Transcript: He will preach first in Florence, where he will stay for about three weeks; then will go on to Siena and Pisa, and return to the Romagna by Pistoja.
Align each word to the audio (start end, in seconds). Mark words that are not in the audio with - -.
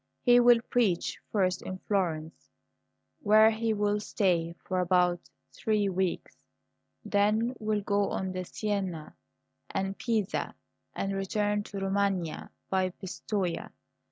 He 0.23 0.39
will 0.39 0.61
preach 0.71 1.19
first 1.31 1.61
in 1.61 1.77
Florence, 1.77 2.49
where 3.21 3.51
he 3.51 3.71
will 3.71 3.99
stay 3.99 4.55
for 4.65 4.79
about 4.79 5.29
three 5.53 5.89
weeks; 5.89 6.35
then 7.05 7.53
will 7.59 7.81
go 7.81 8.09
on 8.09 8.33
to 8.33 8.43
Siena 8.43 9.15
and 9.69 9.95
Pisa, 9.95 10.55
and 10.95 11.13
return 11.15 11.61
to 11.65 11.73
the 11.77 11.85
Romagna 11.85 12.49
by 12.67 12.89
Pistoja. 12.89 13.69